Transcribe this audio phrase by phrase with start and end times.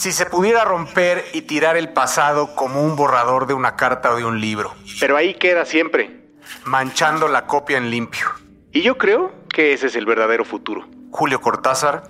[0.00, 4.16] Si se pudiera romper y tirar el pasado como un borrador de una carta o
[4.16, 4.74] de un libro.
[4.98, 6.22] Pero ahí queda siempre.
[6.64, 8.26] Manchando la copia en limpio.
[8.72, 10.88] Y yo creo que ese es el verdadero futuro.
[11.10, 12.04] Julio Cortázar,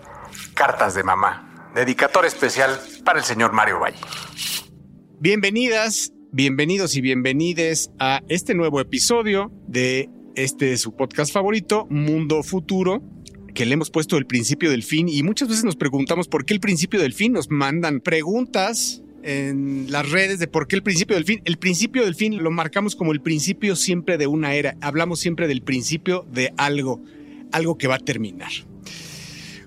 [0.55, 1.73] Cartas de Mamá.
[1.75, 3.99] Dedicatoria especial para el señor Mario Valle.
[5.19, 13.03] Bienvenidas, bienvenidos y bienvenides a este nuevo episodio de este su podcast favorito, Mundo Futuro,
[13.55, 16.55] que le hemos puesto el principio del fin y muchas veces nos preguntamos por qué
[16.55, 17.33] el principio del fin.
[17.33, 21.43] Nos mandan preguntas en las redes de por qué el principio del fin.
[21.45, 24.77] El principio del fin lo marcamos como el principio siempre de una era.
[24.81, 27.03] Hablamos siempre del principio de algo,
[27.53, 28.51] algo que va a terminar.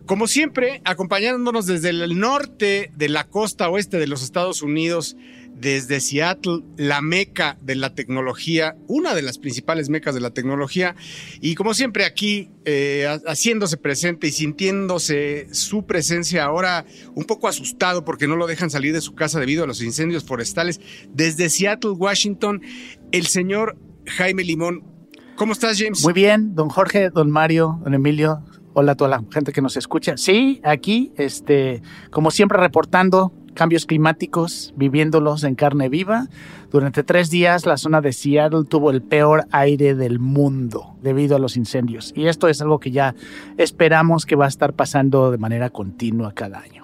[0.06, 5.16] Como siempre, acompañándonos desde el norte de la costa oeste de los Estados Unidos,
[5.56, 10.96] desde Seattle, la meca de la tecnología, una de las principales mecas de la tecnología,
[11.42, 18.04] y como siempre aquí eh, haciéndose presente y sintiéndose su presencia ahora un poco asustado
[18.04, 21.92] porque no lo dejan salir de su casa debido a los incendios forestales, desde Seattle,
[21.92, 22.62] Washington,
[23.12, 24.84] el señor Jaime Limón.
[25.36, 26.04] ¿Cómo estás, James?
[26.04, 28.44] Muy bien, don Jorge, don Mario, don Emilio.
[28.76, 30.18] Hola a toda la gente que nos escucha.
[30.18, 36.28] Sí, aquí, este, como siempre reportando cambios climáticos, viviéndolos en carne viva.
[36.72, 41.40] Durante tres días la zona de Seattle tuvo el peor aire del mundo debido a
[41.40, 42.12] los incendios.
[42.16, 43.16] Y esto es algo que ya
[43.58, 46.83] esperamos que va a estar pasando de manera continua cada año.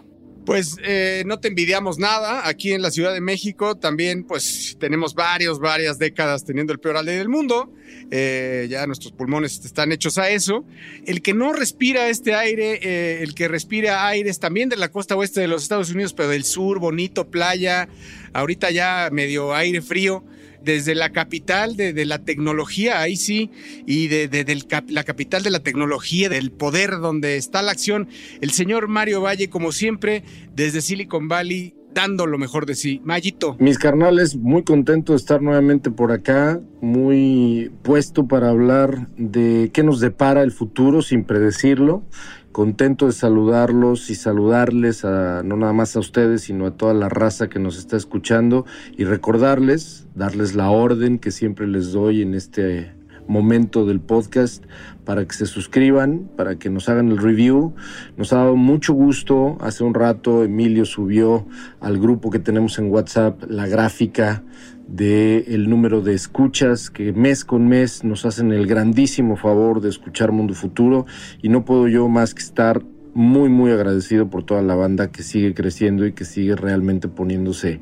[0.50, 2.48] Pues eh, no te envidiamos nada.
[2.48, 6.98] Aquí en la Ciudad de México también pues tenemos varios, varias décadas teniendo el peor
[6.98, 7.72] aire del mundo.
[8.10, 10.66] Eh, ya nuestros pulmones están hechos a eso.
[11.06, 15.16] El que no respira este aire, eh, el que respira aires también de la costa
[15.16, 17.88] oeste de los Estados Unidos, pero del sur, bonito, playa,
[18.34, 20.24] ahorita ya medio aire frío
[20.64, 23.52] desde la capital de, la tecnología, ahí sí,
[23.86, 28.08] y de, la capital de la tecnología, del poder donde está la acción,
[28.42, 30.24] el señor Mario Valle, como siempre,
[30.56, 33.02] desde Silicon Valley, dando lo mejor de sí.
[33.04, 33.56] Mayito.
[33.60, 39.84] Mis carnales, muy contento de estar nuevamente por acá, muy puesto para hablar de qué
[39.84, 42.04] nos depara el futuro sin predecirlo
[42.52, 47.10] contento de saludarlos y saludarles a no nada más a ustedes, sino a toda la
[47.10, 48.66] raza que nos está escuchando
[48.98, 52.99] y recordarles, darles la orden que siempre les doy en este
[53.30, 54.66] momento del podcast
[55.06, 57.74] para que se suscriban, para que nos hagan el review.
[58.18, 59.58] Nos ha dado mucho gusto.
[59.62, 61.48] Hace un rato Emilio subió
[61.80, 64.44] al grupo que tenemos en WhatsApp la gráfica
[64.88, 69.90] del el número de escuchas que mes con mes nos hacen el grandísimo favor de
[69.90, 71.06] escuchar Mundo Futuro
[71.44, 72.82] y no puedo yo más que estar
[73.14, 77.80] muy muy agradecido por toda la banda que sigue creciendo y que sigue realmente poniéndose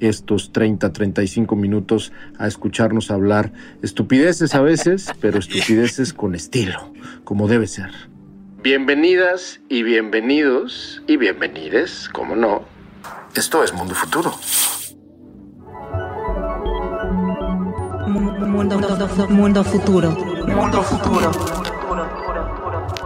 [0.00, 3.52] estos 30, 35 minutos a escucharnos hablar
[3.82, 6.92] estupideces a veces, pero estupideces con estilo,
[7.24, 7.90] como debe ser.
[8.62, 12.62] Bienvenidas y bienvenidos y bienvenides, como no.
[13.34, 14.32] Esto es Mundo Futuro.
[18.08, 18.78] Mundo,
[19.28, 20.10] mundo futuro.
[20.48, 21.57] Mundo futuro.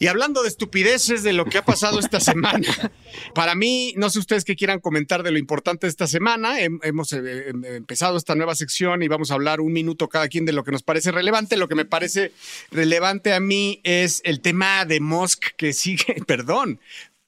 [0.00, 2.60] Y hablando de estupideces de lo que ha pasado esta semana,
[3.34, 6.60] para mí, no sé ustedes qué quieran comentar de lo importante de esta semana.
[6.60, 10.44] Hemos eh, em, empezado esta nueva sección y vamos a hablar un minuto cada quien
[10.44, 11.56] de lo que nos parece relevante.
[11.56, 12.32] Lo que me parece
[12.70, 16.78] relevante a mí es el tema de Musk que sigue, perdón,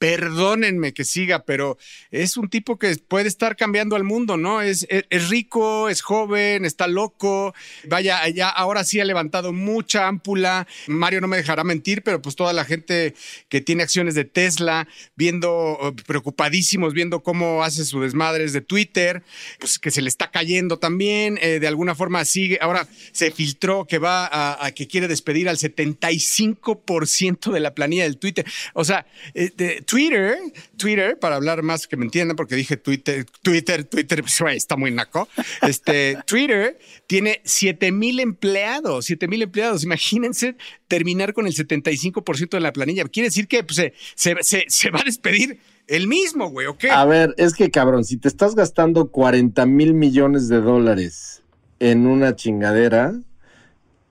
[0.00, 1.76] perdónenme que siga, pero
[2.10, 4.62] es un tipo que puede estar cambiando al mundo, ¿no?
[4.62, 7.54] Es, es, rico, es joven, está loco,
[7.86, 10.66] vaya, ya ahora sí ha levantado mucha ámpula.
[10.86, 13.14] Mario no me dejará mentir, pero pues toda la gente
[13.50, 19.22] que tiene acciones de Tesla, viendo, preocupadísimos, viendo cómo hace su desmadres de Twitter,
[19.58, 23.86] pues que se le está cayendo también, eh, de alguna forma sigue, ahora se filtró
[23.86, 28.46] que va a, a que quiere despedir al 75% de la planilla del Twitter.
[28.72, 29.50] O sea, eh,
[29.90, 30.38] Twitter,
[30.76, 34.22] Twitter, para hablar más que me entiendan, porque dije Twitter, Twitter, Twitter,
[34.54, 35.26] está muy naco.
[35.62, 36.78] Este, Twitter
[37.08, 39.82] tiene 7 mil empleados, 7 mil empleados.
[39.82, 40.54] Imagínense
[40.86, 43.02] terminar con el 75% de la planilla.
[43.06, 43.78] Quiere decir que pues,
[44.14, 45.58] se, se, se, va a despedir
[45.88, 46.92] el mismo, güey, ¿o qué?
[46.92, 51.42] A ver, es que cabrón, si te estás gastando 40 mil millones de dólares
[51.80, 53.20] en una chingadera,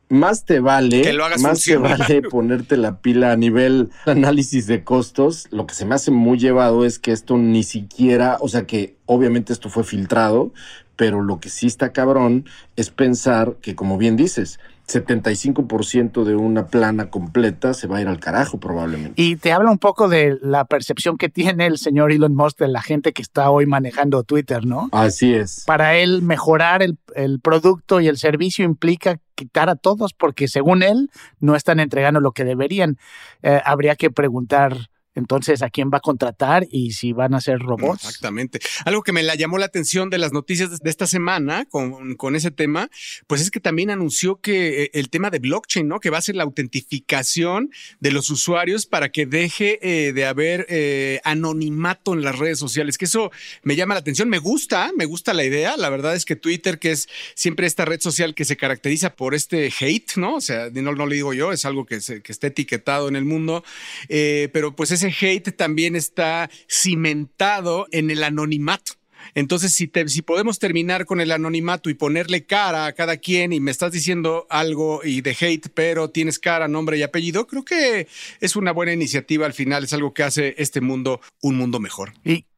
[0.10, 5.48] más te vale, más te vale ponerte la pila a nivel análisis de costos.
[5.52, 8.98] Lo que se me hace muy llevado es que esto ni siquiera, o sea que
[9.06, 10.52] obviamente esto fue filtrado,
[10.96, 12.46] pero lo que sí está cabrón
[12.76, 18.08] es pensar que, como bien dices, 75% de una plana completa se va a ir
[18.08, 19.22] al carajo probablemente.
[19.22, 22.68] Y te habla un poco de la percepción que tiene el señor Elon Musk de
[22.68, 24.90] la gente que está hoy manejando Twitter, ¿no?
[24.92, 25.64] Así es.
[25.66, 30.84] Para él mejorar el, el producto y el servicio implica quitar a todos porque según
[30.84, 31.10] él
[31.40, 32.98] no están entregando lo que deberían.
[33.42, 37.60] Eh, habría que preguntar entonces, ¿a quién va a contratar y si van a ser
[37.60, 38.06] robots?
[38.06, 38.60] Exactamente.
[38.86, 42.52] Algo que me la llamó la atención de las noticias de esta semana con, ese
[42.52, 42.90] tema,
[43.26, 46.00] pues es que también anunció que eh, el tema de blockchain, ¿no?
[46.00, 50.68] Que va a ser la autentificación de los usuarios para que deje eh, de haber
[50.70, 53.32] eh, anonimato en las redes sociales, que eso
[53.64, 54.30] me llama la atención.
[54.30, 55.76] Me gusta, me gusta la idea.
[55.76, 59.34] La verdad es que Twitter, que es siempre esta red social que se caracteriza por
[59.34, 60.36] este hate, ¿no?
[60.36, 63.26] O sea, no, no lo digo yo, es algo que, se, está etiquetado en el
[63.26, 63.64] mundo,
[64.08, 68.94] pero pues ese hate también está cimentado en el anonimato.
[69.36, 73.54] Entonces, si, te, si podemos terminar con el anonimato y ponerle cara a cada quien
[73.54, 77.64] y me estás diciendo algo y de hate, pero tienes cara, nombre y apellido, creo
[77.64, 78.08] que
[78.40, 82.14] es una buena iniciativa al final, es algo que hace este mundo un mundo mejor.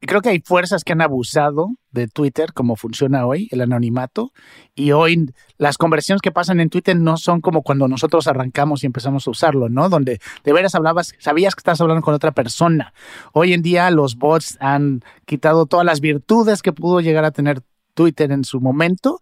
[0.06, 4.32] Creo que hay fuerzas que han abusado de Twitter, como funciona hoy, el anonimato.
[4.74, 8.86] Y hoy las conversaciones que pasan en Twitter no son como cuando nosotros arrancamos y
[8.86, 9.88] empezamos a usarlo, ¿no?
[9.88, 12.92] Donde de veras hablabas, sabías que estás hablando con otra persona.
[13.32, 17.62] Hoy en día los bots han quitado todas las virtudes que pudo llegar a tener
[17.94, 19.20] Twitter en su momento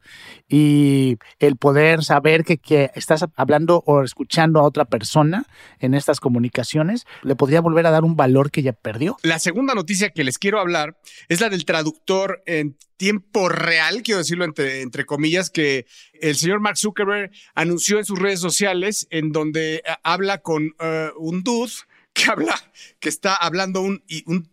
[0.49, 5.47] y el poder saber que, que, estás hablando o escuchando a otra persona
[5.79, 9.17] en estas comunicaciones le podría volver a dar un valor que ya perdió.
[9.23, 10.97] La segunda noticia que les quiero hablar
[11.29, 15.87] es la del traductor en tiempo real, quiero decirlo entre, entre comillas, que
[16.21, 21.19] el señor Mark Zuckerberg anunció en sus redes sociales en donde eh, habla con uh,
[21.19, 21.73] un dude
[22.13, 22.61] que habla,
[22.99, 24.49] que está hablando un, un,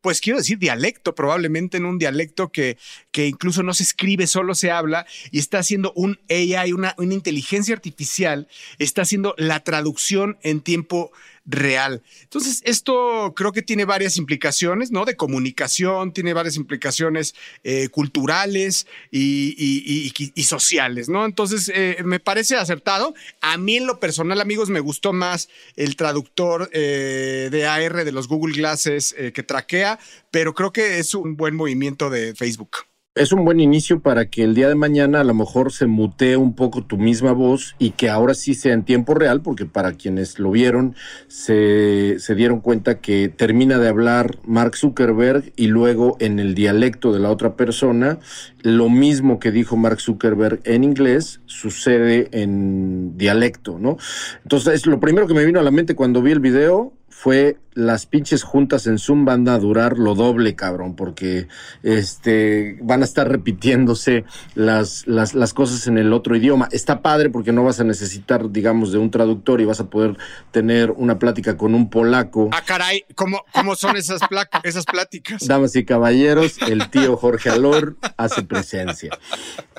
[0.00, 2.78] pues quiero decir dialecto, probablemente en un dialecto que,
[3.10, 7.14] que incluso no se escribe, solo se habla, y está haciendo un AI, una, una
[7.14, 8.48] inteligencia artificial,
[8.78, 11.12] está haciendo la traducción en tiempo
[11.46, 12.02] real.
[12.22, 15.04] Entonces, esto creo que tiene varias implicaciones, ¿no?
[15.04, 20.12] De comunicación, tiene varias implicaciones eh, culturales y,
[20.44, 21.24] sociales, ¿no?
[21.24, 23.14] Entonces, eh, me parece acertado.
[23.40, 28.12] A mí en lo personal, amigos, me gustó más el traductor eh, de AR de
[28.12, 29.98] los Google Glasses que traquea,
[30.30, 34.44] pero creo que es un buen movimiento de Facebook es un buen inicio para que
[34.44, 37.90] el día de mañana a lo mejor se mutee un poco tu misma voz y
[37.90, 40.94] que ahora sí sea en tiempo real, porque para quienes lo vieron
[41.26, 47.10] se, se, dieron cuenta que termina de hablar Mark Zuckerberg y luego en el dialecto
[47.10, 48.18] de la otra persona,
[48.60, 53.96] lo mismo que dijo Mark Zuckerberg en inglés sucede en dialecto, ¿no?
[54.42, 58.04] Entonces, lo primero que me vino a la mente cuando vi el video fue las
[58.04, 61.48] pinches juntas en Zoom van a durar lo doble, cabrón, porque
[61.82, 66.68] este van a estar repitiéndose las, las, las, cosas en el otro idioma.
[66.72, 70.18] Está padre porque no vas a necesitar, digamos, de un traductor y vas a poder
[70.50, 72.50] tener una plática con un polaco.
[72.52, 74.20] Ah, caray, ¿cómo, cómo son esas,
[74.62, 75.46] esas pláticas?
[75.46, 79.10] Damas y caballeros, el tío Jorge Alor hace presencia.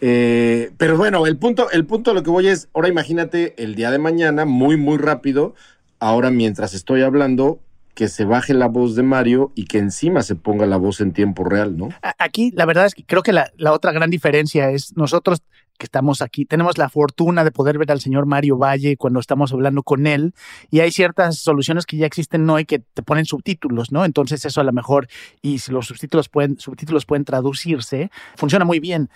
[0.01, 3.75] Eh, pero bueno, el punto, el punto a lo que voy es, ahora imagínate el
[3.75, 5.53] día de mañana, muy, muy rápido,
[5.99, 7.59] ahora mientras estoy hablando,
[7.97, 11.13] que se baje la voz de Mario y que encima se ponga la voz en
[11.13, 11.89] tiempo real, ¿no?
[12.19, 15.41] Aquí la verdad es que creo que la, otra gran diferencia es nosotros
[15.77, 19.53] que estamos aquí, tenemos la fortuna de poder ver al señor Mario Valle cuando estamos
[19.53, 20.33] hablando con él
[20.71, 24.05] y hay ciertas soluciones que ya existen hoy que te ponen subtítulos, ¿no?
[24.05, 25.07] Entonces eso a lo mejor,
[25.41, 29.09] y si los subtítulos pueden, subtítulos pueden traducirse, funciona muy bien.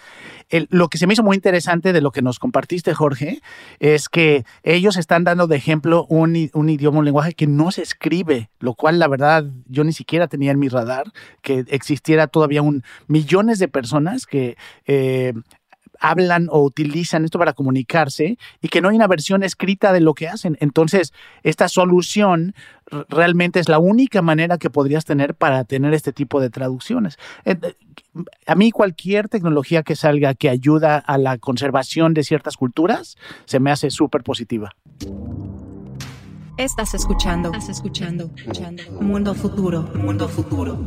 [0.70, 3.42] Lo que se me hizo muy interesante de lo que nos compartiste, Jorge,
[3.80, 7.82] es que ellos están dando de ejemplo un, un idioma, un lenguaje que no se
[7.82, 12.62] escribe, lo cual la verdad yo ni siquiera tenía en mi radar que existiera todavía
[12.62, 15.34] un millones de personas que eh,
[16.02, 20.14] hablan o utilizan esto para comunicarse y que no hay una versión escrita de lo
[20.14, 20.58] que hacen.
[20.60, 22.54] Entonces, esta solución
[23.08, 27.18] realmente es la única manera que podrías tener para tener este tipo de traducciones.
[28.46, 33.16] A mí cualquier tecnología que salga que ayuda a la conservación de ciertas culturas
[33.46, 34.76] se me hace súper positiva.
[36.58, 38.84] Estás escuchando, estás escuchando, escuchando.
[39.00, 40.78] Mundo futuro, mundo futuro.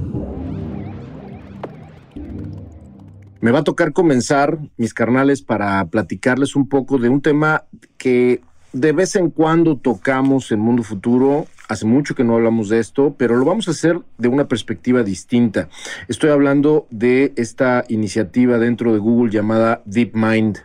[3.44, 7.64] Me va a tocar comenzar, mis carnales, para platicarles un poco de un tema
[7.98, 8.40] que
[8.72, 11.44] de vez en cuando tocamos en Mundo Futuro.
[11.68, 15.02] Hace mucho que no hablamos de esto, pero lo vamos a hacer de una perspectiva
[15.02, 15.68] distinta.
[16.08, 20.60] Estoy hablando de esta iniciativa dentro de Google llamada DeepMind.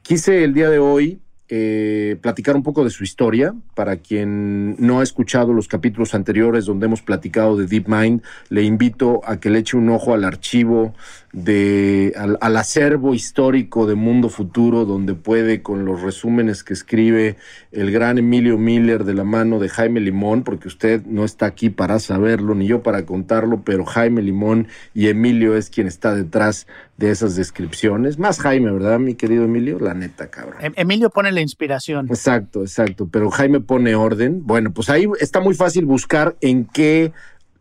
[0.00, 3.54] Quise el día de hoy eh, platicar un poco de su historia.
[3.74, 9.20] Para quien no ha escuchado los capítulos anteriores donde hemos platicado de DeepMind, le invito
[9.26, 10.94] a que le eche un ojo al archivo
[11.34, 17.36] de, al, al, acervo histórico de Mundo Futuro, donde puede, con los resúmenes que escribe
[17.72, 21.70] el gran Emilio Miller de la mano de Jaime Limón, porque usted no está aquí
[21.70, 26.68] para saberlo, ni yo para contarlo, pero Jaime Limón y Emilio es quien está detrás
[26.98, 28.16] de esas descripciones.
[28.16, 29.80] Más Jaime, ¿verdad, mi querido Emilio?
[29.80, 30.58] La neta, cabrón.
[30.60, 32.06] Em, Emilio pone la inspiración.
[32.10, 34.46] Exacto, exacto, pero Jaime pone orden.
[34.46, 37.12] Bueno, pues ahí está muy fácil buscar en qué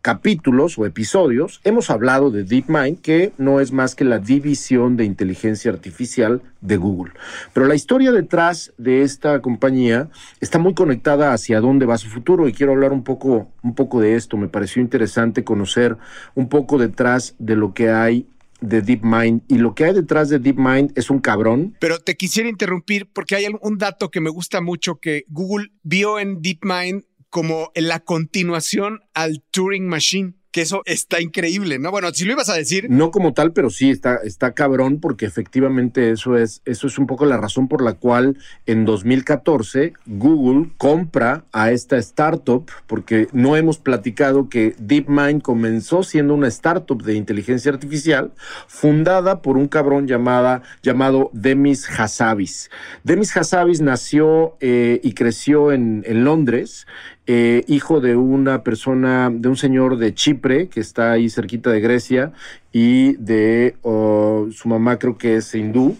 [0.03, 5.05] capítulos o episodios hemos hablado de DeepMind, que no es más que la división de
[5.05, 7.13] inteligencia artificial de Google.
[7.53, 10.09] Pero la historia detrás de esta compañía
[10.41, 14.01] está muy conectada hacia dónde va su futuro y quiero hablar un poco, un poco
[14.01, 14.35] de esto.
[14.35, 15.97] Me pareció interesante conocer
[16.35, 18.27] un poco detrás de lo que hay
[18.63, 21.75] de DeepMind y lo que hay detrás de DeepMind es un cabrón.
[21.79, 26.19] Pero te quisiera interrumpir porque hay un dato que me gusta mucho que Google vio
[26.19, 31.89] en DeepMind como la continuación al Turing Machine que eso está increíble, ¿no?
[31.89, 32.85] Bueno, si lo ibas a decir.
[32.87, 37.07] No como tal, pero sí está, está cabrón, porque efectivamente eso es, eso es un
[37.07, 38.37] poco la razón por la cual
[38.67, 46.35] en 2014 Google compra a esta startup, porque no hemos platicado que DeepMind comenzó siendo
[46.35, 48.31] una startup de inteligencia artificial
[48.67, 52.69] fundada por un cabrón llamada, llamado Demis Hassabis.
[53.03, 56.85] Demis Hassabis nació eh, y creció en, en Londres
[57.25, 61.79] eh, hijo de una persona, de un señor de Chipre, que está ahí cerquita de
[61.79, 62.33] Grecia,
[62.71, 65.95] y de oh, su mamá creo que es hindú.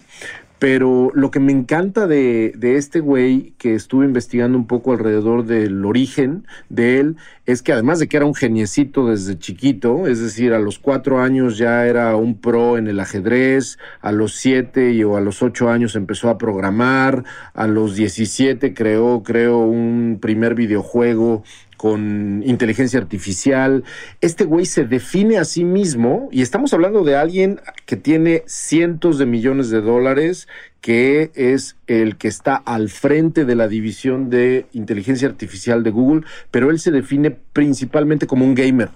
[0.64, 5.46] Pero lo que me encanta de, de este güey, que estuve investigando un poco alrededor
[5.46, 10.22] del origen de él, es que además de que era un geniecito desde chiquito, es
[10.22, 14.94] decir, a los cuatro años ya era un pro en el ajedrez, a los siete
[14.94, 20.18] y, o a los ocho años empezó a programar, a los diecisiete creó, creo, un
[20.22, 21.44] primer videojuego
[21.84, 23.84] con inteligencia artificial.
[24.22, 29.18] Este güey se define a sí mismo y estamos hablando de alguien que tiene cientos
[29.18, 30.48] de millones de dólares,
[30.84, 36.26] que es el que está al frente de la división de inteligencia artificial de Google,
[36.52, 38.90] pero él se define principalmente como un gamer.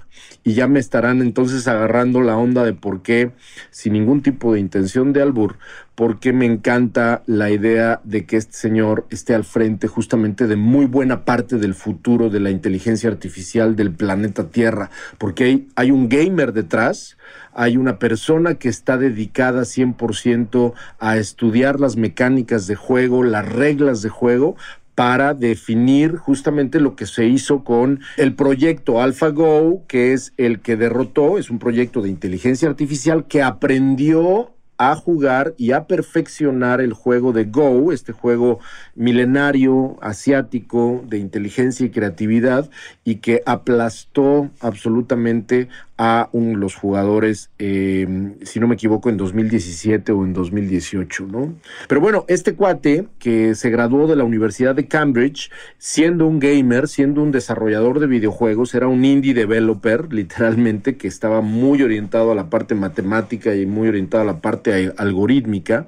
[0.43, 3.31] Y ya me estarán entonces agarrando la onda de por qué,
[3.71, 5.59] sin ningún tipo de intención de albur,
[5.95, 10.57] por qué me encanta la idea de que este señor esté al frente justamente de
[10.57, 15.91] muy buena parte del futuro de la inteligencia artificial del planeta Tierra, porque hay, hay
[15.91, 17.17] un gamer detrás,
[17.53, 24.01] hay una persona que está dedicada 100% a estudiar las mecánicas de juego, las reglas
[24.01, 24.55] de juego,
[24.95, 30.75] para definir justamente lo que se hizo con el proyecto AlphaGo, que es el que
[30.75, 36.93] derrotó, es un proyecto de inteligencia artificial que aprendió a jugar y a perfeccionar el
[36.93, 38.59] juego de Go, este juego
[38.95, 42.69] milenario asiático de inteligencia y creatividad
[43.03, 50.11] y que aplastó absolutamente a un, los jugadores, eh, si no me equivoco, en 2017
[50.11, 51.55] o en 2018, ¿no?
[51.87, 56.87] Pero bueno, este cuate que se graduó de la Universidad de Cambridge, siendo un gamer,
[56.87, 62.35] siendo un desarrollador de videojuegos, era un indie developer, literalmente, que estaba muy orientado a
[62.35, 65.87] la parte matemática y muy orientado a la parte algorítmica,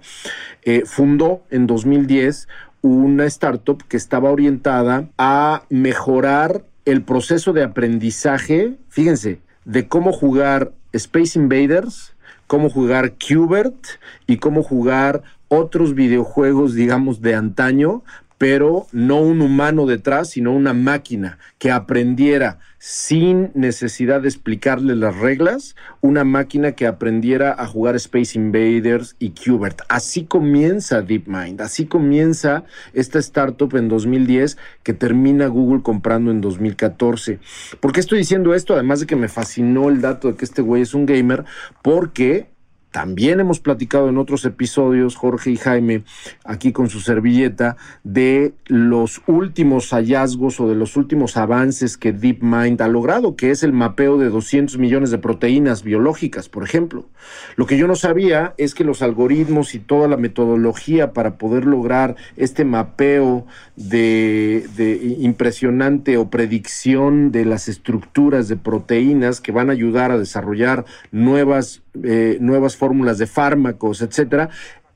[0.63, 2.47] eh, fundó en 2010
[2.81, 10.71] una startup que estaba orientada a mejorar el proceso de aprendizaje, fíjense, de cómo jugar
[10.93, 12.13] Space Invaders,
[12.47, 18.03] cómo jugar Qbert y cómo jugar otros videojuegos, digamos, de antaño,
[18.39, 25.17] pero no un humano detrás, sino una máquina que aprendiera sin necesidad de explicarle las
[25.17, 29.81] reglas, una máquina que aprendiera a jugar Space Invaders y Qbert.
[29.89, 37.39] Así comienza DeepMind, así comienza esta startup en 2010 que termina Google comprando en 2014.
[37.81, 38.73] ¿Por qué estoy diciendo esto?
[38.73, 41.43] Además de que me fascinó el dato de que este güey es un gamer,
[41.81, 42.47] porque
[42.91, 46.03] también hemos platicado en otros episodios, Jorge y Jaime,
[46.43, 52.81] aquí con su servilleta, de los últimos hallazgos o de los últimos avances que DeepMind
[52.81, 57.05] ha logrado, que es el mapeo de 200 millones de proteínas biológicas, por ejemplo.
[57.55, 61.65] Lo que yo no sabía es que los algoritmos y toda la metodología para poder
[61.65, 64.67] lograr este mapeo de,
[65.19, 71.81] impresionante o predicción de las estructuras de proteínas que van a ayudar a desarrollar nuevas
[72.03, 74.49] eh, nuevas fórmulas de fármacos, etcétera,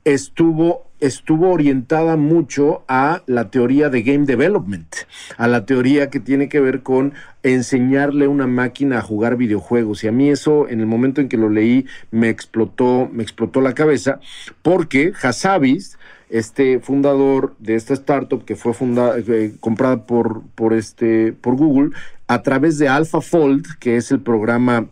[0.04, 4.94] estuvo, estuvo orientada mucho a la teoría de game development,
[5.36, 10.04] a la teoría que tiene que ver con enseñarle una máquina a jugar videojuegos.
[10.04, 13.60] Y a mí eso, en el momento en que lo leí, me explotó, me explotó
[13.60, 14.20] la cabeza,
[14.62, 15.98] porque Hassabis,
[16.30, 21.90] este fundador de esta startup que fue eh, comprada por, por, este, por Google,
[22.26, 24.88] a través de AlphaFold, que es el programa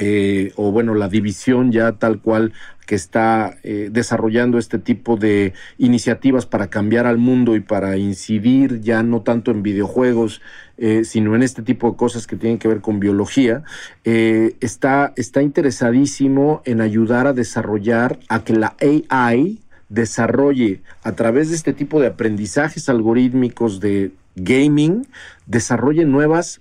[0.00, 2.52] eh, o bueno, la división ya tal cual
[2.86, 8.80] que está eh, desarrollando este tipo de iniciativas para cambiar al mundo y para incidir
[8.80, 10.40] ya no tanto en videojuegos,
[10.78, 13.62] eh, sino en este tipo de cosas que tienen que ver con biología,
[14.04, 21.56] está, está interesadísimo en ayudar a desarrollar a que la AI desarrolle a través de
[21.56, 25.06] este tipo de aprendizajes algorítmicos de gaming,
[25.46, 26.60] desarrolle nuevas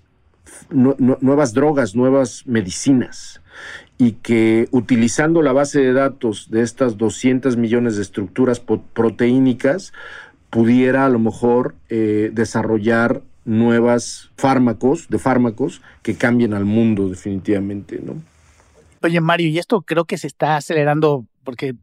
[0.70, 3.42] nuevas drogas, nuevas medicinas
[3.98, 9.94] y que utilizando la base de datos de estas 200 millones de estructuras proteínicas
[10.50, 18.00] pudiera a lo mejor eh, desarrollar nuevas fármacos, de fármacos que cambien al mundo definitivamente,
[18.04, 18.16] ¿no?
[19.02, 21.76] Oye, Mario, y esto creo que se está acelerando porque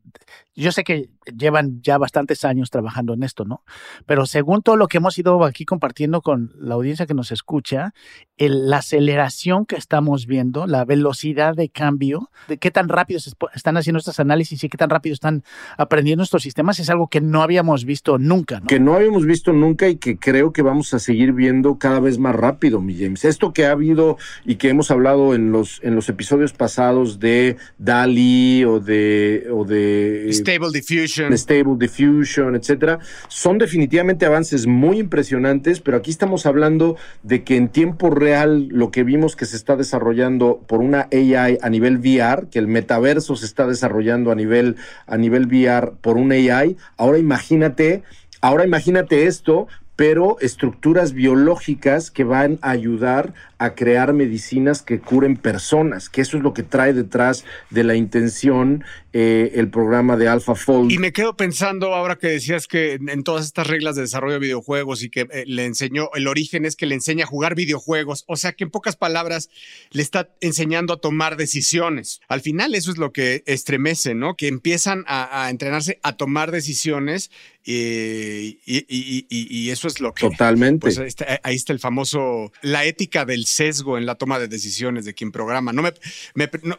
[0.56, 3.62] yo sé que llevan ya bastantes años trabajando en esto, ¿no?
[4.06, 7.92] Pero según todo lo que hemos ido aquí compartiendo con la audiencia que nos escucha,
[8.38, 13.76] la aceleración que estamos viendo, la velocidad de cambio, de qué tan rápido se están
[13.76, 15.42] haciendo estos análisis y qué tan rápido están
[15.76, 18.60] aprendiendo estos sistemas, es algo que no habíamos visto nunca.
[18.68, 22.18] Que no habíamos visto nunca y que creo que vamos a seguir viendo cada vez
[22.18, 23.24] más rápido, mi James.
[23.24, 27.56] Esto que ha habido y que hemos hablado en los, en los episodios pasados de
[27.78, 29.48] DALI o de...
[29.52, 31.32] O de Stable Diffusion.
[31.32, 32.98] Stable Diffusion, etcétera,
[33.28, 38.90] son definitivamente avances muy impresionantes, pero aquí estamos hablando de que en tiempo real lo
[38.90, 43.36] que vimos que se está desarrollando por una AI a nivel VR, que el metaverso
[43.36, 48.02] se está desarrollando a nivel, a nivel VR por una AI, ahora imagínate
[48.44, 55.36] Ahora imagínate esto, pero estructuras biológicas que van a ayudar a crear medicinas que curen
[55.36, 60.26] personas, que eso es lo que trae detrás de la intención eh, el programa de
[60.26, 60.90] AlphaFold.
[60.90, 64.40] Y me quedo pensando ahora que decías que en todas estas reglas de desarrollo de
[64.40, 68.24] videojuegos y que eh, le enseñó, el origen es que le enseña a jugar videojuegos,
[68.26, 69.50] o sea que en pocas palabras
[69.92, 72.20] le está enseñando a tomar decisiones.
[72.28, 74.34] Al final eso es lo que estremece, ¿no?
[74.36, 77.30] Que empiezan a, entrenarse a tomar decisiones
[77.66, 80.28] y, y, eso es lo que...
[80.28, 80.80] Totalmente.
[80.80, 80.98] Pues
[81.42, 85.32] ahí está el famoso, la ética del sesgo en la toma de decisiones de quien
[85.32, 85.72] programa.
[85.72, 85.92] No me,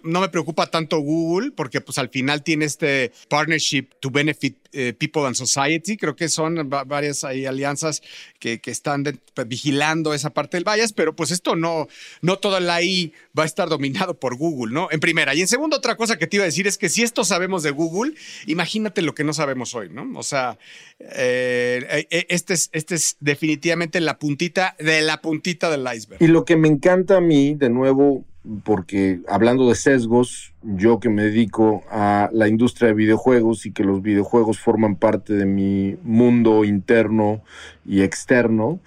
[0.03, 4.93] no, me preocupa tanto Google porque pues al final tiene este partnership to benefit eh,
[4.93, 5.97] people and society.
[5.97, 8.03] Creo que son varias alianzas
[8.39, 11.87] que, que están pues, vigilando esa parte del bias, pero pues esto no,
[12.21, 14.87] no toda la I va a estar dominado por Google, ¿no?
[14.91, 15.33] En primera.
[15.33, 17.63] Y en segundo, otra cosa que te iba a decir es que si esto sabemos
[17.63, 18.13] de Google,
[18.45, 20.07] imagínate lo que no sabemos hoy, ¿no?
[20.17, 20.57] O sea,
[20.99, 26.21] eh, eh, este, es, este es definitivamente la puntita de la puntita del iceberg.
[26.21, 28.23] Y lo que me encanta a mí, de nuevo,
[28.63, 33.83] porque hablando de sesgos, yo que me dedico a la industria de videojuegos y que
[33.83, 37.41] los videojuegos forman parte de mi mundo interno
[37.85, 38.79] y externo,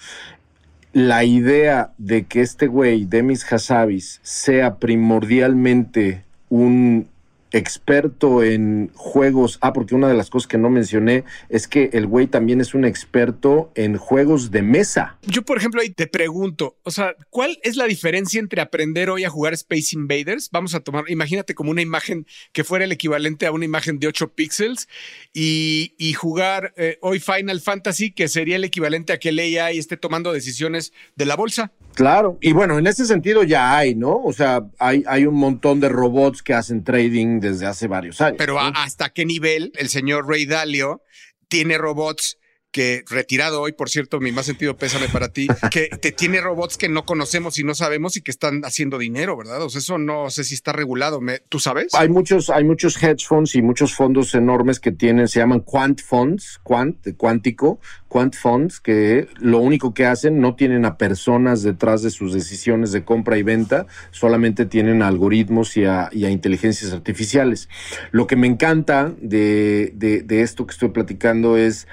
[0.92, 7.09] la idea de que este güey, Demis Hassabis, sea primordialmente un
[7.52, 9.58] experto en juegos.
[9.61, 12.74] Ah, porque una de las cosas que no mencioné es que el güey también es
[12.74, 15.18] un experto en juegos de mesa.
[15.22, 19.24] Yo, por ejemplo, ahí te pregunto, o sea, ¿cuál es la diferencia entre aprender hoy
[19.24, 20.50] a jugar Space Invaders?
[20.50, 24.06] Vamos a tomar, imagínate como una imagen que fuera el equivalente a una imagen de
[24.06, 24.88] 8 píxeles
[25.32, 29.96] y, jugar eh, hoy Final Fantasy, que sería el equivalente a que el AI esté
[29.96, 31.72] tomando decisiones de la bolsa.
[31.98, 34.22] Claro, y bueno, en ese sentido ya hay, ¿no?
[34.22, 38.37] O sea, hay, hay un montón de robots que hacen trading desde hace varios años.
[38.38, 41.02] Pero ¿hasta qué nivel el señor Ray Dalio
[41.48, 42.38] tiene robots
[42.70, 46.76] que retirado hoy, por cierto, mi más sentido pésame para ti, que te tiene robots
[46.76, 49.62] que no conocemos y no sabemos y que están haciendo dinero, ¿verdad?
[49.62, 51.20] O sea, eso no sé si está regulado.
[51.48, 51.94] ¿Tú sabes?
[51.94, 56.00] Hay muchos, hay muchos hedge funds y muchos fondos enormes que tienen, se llaman quant
[56.00, 62.02] funds, quant, cuántico, quant funds, que lo único que hacen no tienen a personas detrás
[62.02, 67.68] de sus decisiones de compra y venta, solamente tienen algoritmos y a, inteligencias artificiales.
[68.11, 71.87] Lo que me encanta de, de esto que estoy platicando es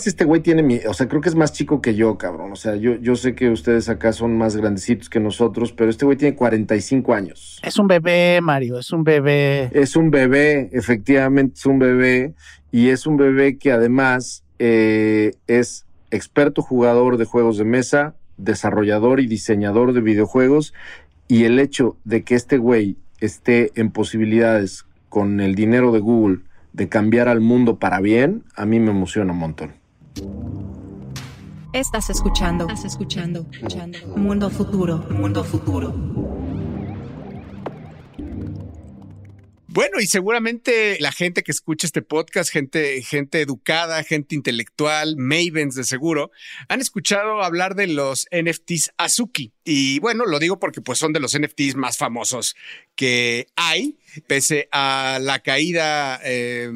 [0.00, 2.52] Además, este güey tiene mi, o sea, creo que es más chico que yo, cabrón.
[2.52, 6.06] O sea, yo, yo sé que ustedes acá son más grandecitos que nosotros, pero este
[6.06, 7.60] güey tiene 45 años.
[7.62, 9.68] Es un bebé, Mario, es un bebé.
[9.72, 12.32] Es un bebé, efectivamente, es un bebé.
[12.72, 19.20] Y es un bebé que además eh, es experto jugador de juegos de mesa, desarrollador
[19.20, 20.72] y diseñador de videojuegos.
[21.28, 26.38] Y el hecho de que este güey esté en posibilidades con el dinero de Google
[26.72, 29.79] de cambiar al mundo para bien, a mí me emociona un montón.
[31.72, 33.46] Estás escuchando, estás escuchando.
[34.16, 35.94] Mundo futuro, mundo futuro.
[39.72, 45.76] Bueno, y seguramente la gente que escucha este podcast, gente, gente educada, gente intelectual, mavens
[45.76, 46.32] de seguro,
[46.66, 49.52] han escuchado hablar de los NFTs Azuki.
[49.62, 52.56] Y bueno, lo digo porque pues son de los NFTs más famosos
[52.96, 53.96] que hay,
[54.26, 56.70] pese a la caída eh,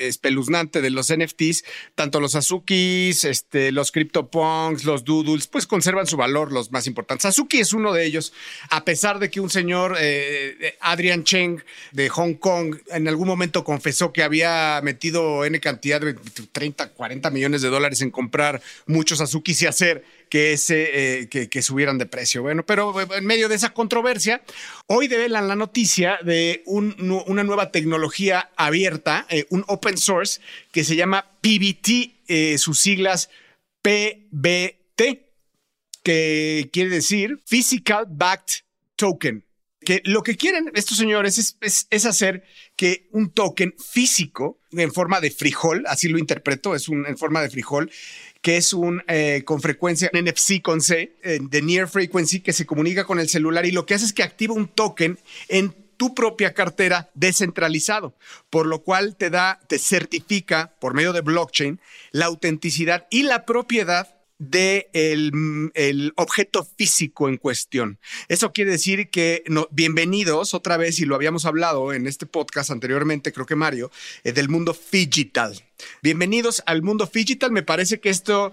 [0.00, 6.16] espeluznante de los NFTs, tanto los Azukis, este, los CryptoPunks, los Doodles, pues conservan su
[6.16, 7.26] valor los más importantes.
[7.26, 8.32] Azuki es uno de ellos,
[8.70, 13.64] a pesar de que un señor, eh, Adrian Cheng de Hong Kong, en algún momento
[13.64, 16.14] confesó que había metido N cantidad de
[16.52, 21.62] 30, 40 millones de dólares en comprar muchos Azukis y hacer que, ese, eh, que,
[21.62, 22.42] subieran de precio.
[22.42, 24.42] Bueno, pero eh, en medio de esa controversia,
[24.88, 30.40] hoy develan la noticia de una nueva tecnología abierta, eh, un open source
[30.72, 33.30] que se llama PBT, sus siglas
[33.80, 35.22] PBT,
[36.02, 38.64] que quiere decir Physical Backed
[38.96, 39.44] Token.
[39.84, 42.44] Que lo que quieren estos señores es, hacer
[42.76, 47.42] que un token físico en forma de frijol, así lo interpreto, es un, en forma
[47.42, 47.90] de frijol,
[48.40, 52.66] que es un eh, con frecuencia NFC con C, eh, de Near Frequency, que se
[52.66, 55.18] comunica con el celular y lo que hace es que activa un token
[55.48, 58.14] en tu propia cartera descentralizado,
[58.50, 63.44] por lo cual te da, te certifica por medio de blockchain la autenticidad y la
[63.44, 67.98] propiedad de el, objeto físico en cuestión.
[68.28, 73.32] Eso quiere decir que bienvenidos otra vez, y lo habíamos hablado en este podcast anteriormente,
[73.32, 73.90] creo que Mario,
[74.24, 75.62] eh, del mundo digital.
[76.02, 77.52] Bienvenidos al mundo digital.
[77.52, 78.52] Me parece que esto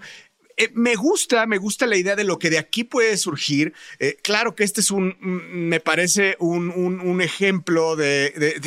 [0.62, 3.72] eh, me gusta, me gusta la idea de lo que de aquí puede surgir.
[3.98, 8.60] Eh, claro que este es un, me parece un, ejemplo de,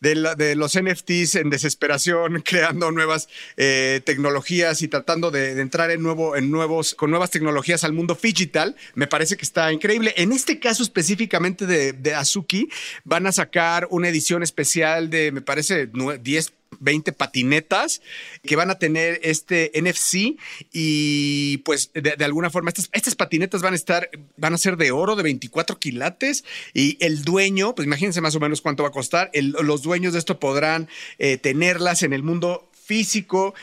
[0.00, 6.36] de, los NFTs en desesperación, creando nuevas eh, tecnologías y tratando de, entrar en, nuevo,
[6.36, 8.76] en nuevos, con nuevas tecnologías al mundo digital.
[8.94, 10.14] Me parece que está increíble.
[10.16, 12.68] En este caso específicamente de, Azuki,
[13.04, 18.02] van a sacar una edición especial de, me parece, 10 20 patinetas
[18.42, 20.38] que van a tener este NFC
[20.72, 25.16] y pues de, alguna forma estas, patinetas van a estar, van a ser de oro
[25.16, 29.30] de 24 quilates y el dueño, pues imagínense más o menos cuánto va a costar,
[29.34, 33.54] los dueños de esto podrán eh, tenerlas en el mundo físico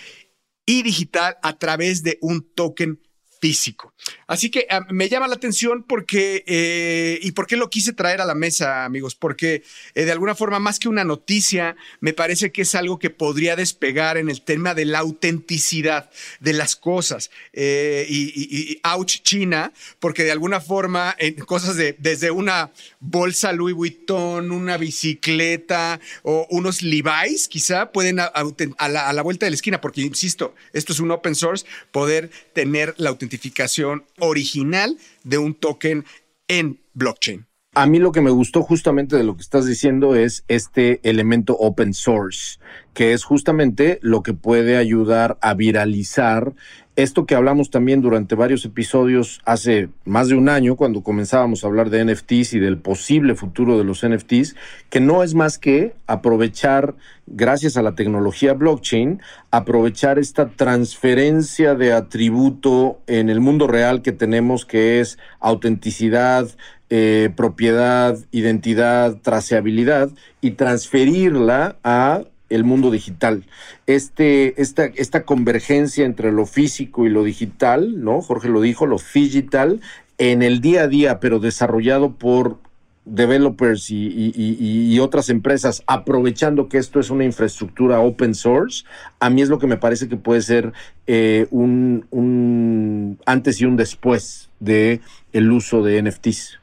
[0.65, 2.99] y digital a través de un token
[3.41, 3.93] físico.
[4.31, 8.21] Así que ah, me llama la atención porque, eh, ¿y por qué lo quise traer
[8.21, 9.13] a la mesa, amigos?
[9.13, 9.61] Porque
[9.93, 13.57] eh, de alguna forma, más que una noticia, me parece que es algo que podría
[13.57, 17.29] despegar en el tema de la autenticidad de las cosas.
[17.51, 23.75] Eh, y, ouch, China, porque de alguna forma, en cosas de, desde una bolsa Louis
[23.75, 28.31] Vuitton, una bicicleta o unos Levi's, quizá pueden a,
[28.87, 32.31] la, a la vuelta de la esquina, porque insisto, esto es un open source, poder
[32.53, 36.05] tener la autentificación original de un token
[36.47, 37.45] en blockchain.
[37.73, 41.55] A mí lo que me gustó justamente de lo que estás diciendo es este elemento
[41.57, 42.59] open source,
[42.93, 46.53] que es justamente lo que puede ayudar a viralizar
[46.97, 51.67] esto que hablamos también durante varios episodios hace más de un año, cuando comenzábamos a
[51.67, 54.55] hablar de NFTs y del posible futuro de los NFTs,
[54.89, 56.95] que no es más que aprovechar,
[57.27, 64.11] gracias a la tecnología blockchain, aprovechar esta transferencia de atributo en el mundo real que
[64.11, 66.49] tenemos, que es autenticidad,
[66.89, 70.09] eh, propiedad, identidad, traceabilidad,
[70.41, 73.45] y transferirla a el mundo digital.
[73.87, 78.21] Este, esta, esta convergencia entre lo físico y lo digital, ¿no?
[78.21, 79.81] Jorge lo dijo, lo digital,
[80.17, 82.59] en el día a día, pero desarrollado por
[83.05, 88.85] developers y, otras empresas, aprovechando que esto es una infraestructura open source,
[89.19, 90.73] a mí es lo que me parece que puede ser
[91.07, 95.01] eh, un, un antes y un después de
[95.33, 96.60] el uso de NFTs.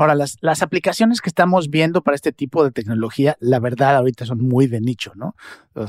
[0.00, 4.24] Ahora, las, las, aplicaciones que estamos viendo para este tipo de tecnología, la verdad, ahorita
[4.24, 5.36] son muy de nicho, ¿no?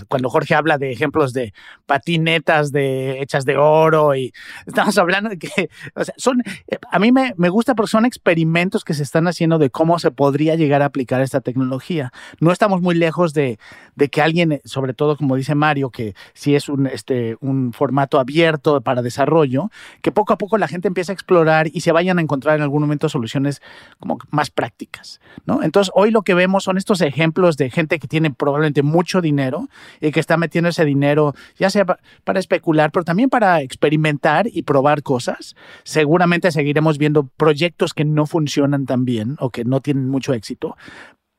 [0.07, 1.53] Cuando Jorge habla de ejemplos de
[1.85, 4.33] patinetas hechas de oro y
[4.65, 5.69] estamos hablando de que,
[6.17, 6.43] son,
[6.91, 10.11] a mí me, me gusta porque son experimentos que se están haciendo de cómo se
[10.11, 12.11] podría llegar a aplicar esta tecnología.
[12.39, 13.59] No estamos muy lejos de,
[13.95, 18.19] de que alguien, sobre todo como dice Mario, que si es un, este, un formato
[18.19, 19.69] abierto para desarrollo,
[20.01, 22.61] que poco a poco la gente empieza a explorar y se vayan a encontrar en
[22.61, 23.61] algún momento soluciones
[23.99, 25.63] como más prácticas, ¿no?
[25.63, 29.67] Entonces, hoy lo que vemos son estos ejemplos de gente que tiene probablemente mucho dinero
[29.99, 31.85] y que está metiendo ese dinero, ya sea
[32.23, 35.55] para especular, pero también para experimentar y probar cosas.
[35.83, 40.75] Seguramente seguiremos viendo proyectos que no funcionan tan bien o que no tienen mucho éxito,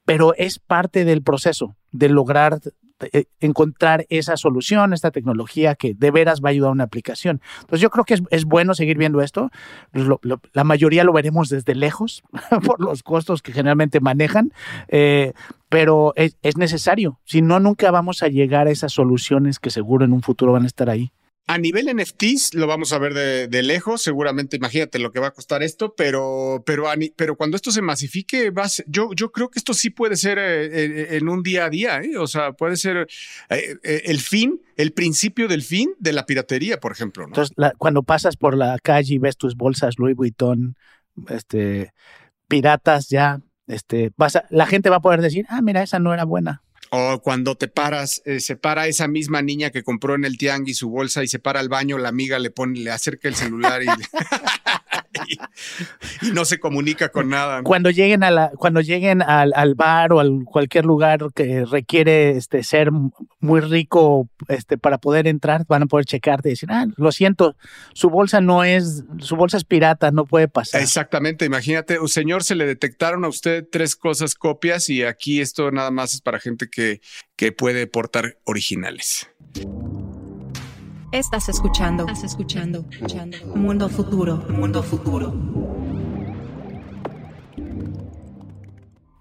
[0.05, 2.61] pero es parte del proceso de lograr
[3.41, 7.41] encontrar esa solución, esta tecnología que de veras va a ayudar a una aplicación.
[7.61, 9.51] Entonces yo creo que es, es bueno seguir viendo esto.
[9.93, 10.21] Lo-
[10.53, 12.23] la mayoría lo veremos desde lejos
[12.67, 14.53] por los costos que generalmente manejan,
[14.89, 15.33] eh,
[15.69, 17.19] pero es, es necesario.
[17.25, 20.65] Si no, nunca vamos a llegar a esas soluciones que seguro en un futuro van
[20.65, 21.13] a estar ahí.
[21.49, 25.31] A nivel NFTs lo vamos a ver de, lejos, seguramente imagínate lo que va a
[25.33, 26.85] costar esto, pero, pero,
[27.17, 28.53] pero cuando esto se masifique,
[28.87, 32.01] yo, yo creo que esto sí puede ser eh, eh, en un día a día,
[32.01, 32.17] ¿eh?
[32.17, 33.09] o sea, puede ser
[33.51, 37.25] eh, el fin, el principio del fin de la piratería, por ejemplo.
[37.25, 37.29] ¿no?
[37.31, 40.77] Entonces, la- cuando pasas por la calle y ves tus bolsas Louis Vuitton,
[41.29, 41.93] este,
[42.47, 46.15] piratas ya, este, vas a- la gente va a poder decir, ah, mira, esa no
[46.15, 46.63] era buena.
[46.95, 50.77] O cuando te paras, eh, se para esa misma niña que compró en el tianguis
[50.77, 53.83] su bolsa y se para al baño, la amiga le pone, le acerca el celular
[53.83, 53.87] y,
[55.29, 55.39] y-
[56.29, 57.63] y no se comunica con nada.
[57.63, 62.31] Cuando lleguen a la, cuando lleguen al, al bar o a cualquier lugar que requiere
[62.37, 62.91] este, ser
[63.41, 67.57] muy rico este, para poder entrar, van a poder checarte y decir, ah, lo siento,
[67.95, 70.81] su bolsa no es, su bolsa es pirata, no puede pasar.
[70.81, 75.91] Exactamente, imagínate, señor se le detectaron a usted tres cosas copias y aquí esto nada
[75.91, 77.01] más es para gente que,
[77.37, 79.29] que puede portar originales.
[81.13, 82.07] Estás escuchando.
[82.07, 82.87] Estás escuchando.
[82.91, 83.37] escuchando.
[83.55, 84.39] Mundo futuro.
[84.49, 85.35] Mundo futuro.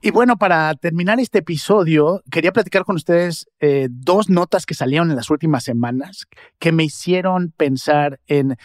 [0.02, 5.10] Y bueno, para terminar este episodio, quería platicar con ustedes eh, dos notas que salieron
[5.10, 6.28] en las últimas semanas
[6.60, 8.56] que me hicieron pensar en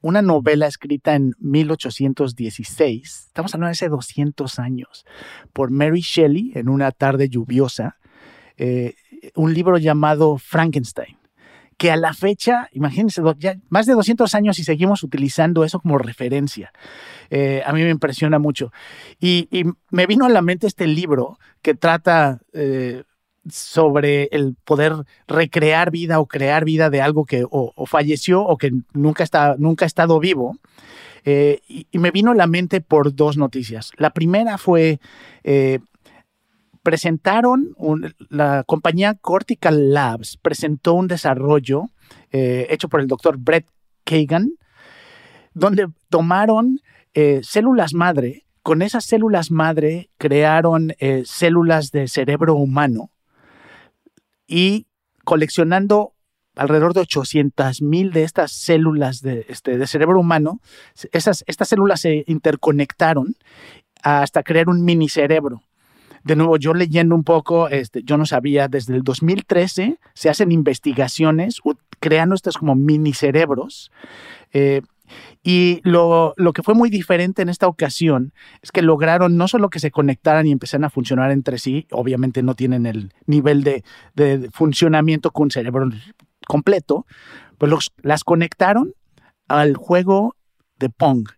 [0.00, 5.06] una novela escrita en 1816, estamos hablando de hace 200 años,
[5.52, 7.98] por Mary Shelley en una tarde lluviosa,
[8.58, 8.96] eh,
[9.34, 11.16] un libro llamado Frankenstein,
[11.76, 15.98] que a la fecha, imagínense, ya más de 200 años y seguimos utilizando eso como
[15.98, 16.72] referencia.
[17.30, 18.72] Eh, a mí me impresiona mucho.
[19.20, 19.48] Y,
[19.90, 23.04] me vino a la mente este libro que trata eh,
[23.48, 24.94] sobre el poder
[25.26, 29.84] recrear vida o crear vida de algo que o, falleció o que nunca, está, nunca
[29.84, 30.56] ha estado vivo.
[31.24, 33.92] Eh, y, me vino a la mente por dos noticias.
[33.96, 35.00] La primera fue,
[36.84, 37.74] presentaron,
[38.28, 41.90] la compañía Cortical Labs presentó un desarrollo
[42.30, 43.66] eh, hecho por el doctor Brett
[44.04, 44.52] Kagan,
[45.54, 46.78] donde tomaron
[47.14, 53.10] eh, células madre, con esas células madre crearon eh, células de cerebro humano
[54.46, 54.86] y
[55.24, 56.14] coleccionando
[56.54, 60.60] alrededor de 800 mil de estas células de, este, de cerebro humano,
[61.12, 63.36] esas, estas células se interconectaron
[64.02, 65.62] hasta crear un mini cerebro.
[66.24, 70.52] De nuevo, yo leyendo un poco, este, yo no sabía, desde el 2013 se hacen
[70.52, 73.90] investigaciones u- creando estos como mini cerebros.
[74.52, 74.80] eh,
[75.42, 78.32] y lo, lo que fue muy diferente en esta ocasión
[78.62, 82.42] es que lograron no solo que se conectaran y empezaran a funcionar entre sí, obviamente
[82.42, 83.84] no tienen el nivel de,
[84.14, 85.90] de funcionamiento con un cerebro
[86.46, 87.06] completo,
[87.58, 88.94] pues los- las conectaron
[89.46, 90.36] al juego
[90.78, 91.28] de Pong.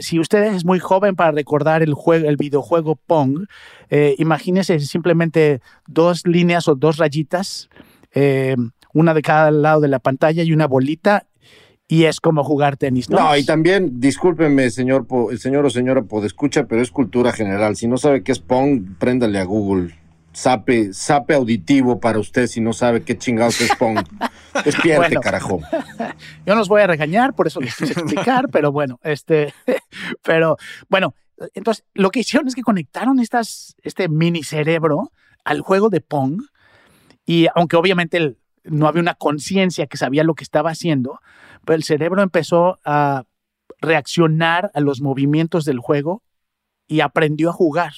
[0.00, 3.46] Si usted es muy joven para recordar el, juego, el videojuego Pong,
[3.90, 7.68] eh, imagínese simplemente dos líneas o dos rayitas,
[8.14, 8.56] eh,
[8.94, 11.26] una de cada lado de la pantalla y una bolita,
[11.88, 13.10] y es como jugar tenis.
[13.10, 17.76] No, No, y también, discúlpeme, señor, el señor o señora podescucha, pero es cultura general.
[17.76, 20.01] Si no sabe qué es Pong, préndale a Google.
[20.32, 23.98] Sape, sape auditivo para usted si no sabe qué chingados es Pong.
[24.64, 25.20] Despierte, Bueno.
[25.20, 25.60] carajo.
[26.46, 29.52] Yo no los voy a regañar, por eso les quise explicar, pero bueno, este,
[30.22, 30.56] pero
[30.88, 31.14] bueno,
[31.54, 35.10] entonces lo que hicieron es que conectaron estas, este mini cerebro
[35.44, 36.42] al juego de Pong
[37.26, 41.18] y aunque obviamente el- no había una conciencia que sabía lo que estaba haciendo,
[41.64, 43.24] pero el cerebro empezó a
[43.80, 46.22] reaccionar a los movimientos del juego
[46.86, 47.92] y aprendió a jugar.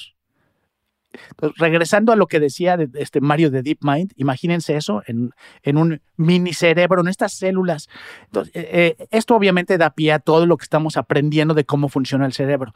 [1.57, 5.31] Regresando a lo que decía de, este Mario de DeepMind, imagínense eso en,
[5.63, 7.89] en un mini cerebro, en estas células.
[8.27, 11.89] Entonces, eh, eh, esto obviamente da pie a todo lo que estamos aprendiendo de cómo
[11.89, 12.73] funciona el cerebro.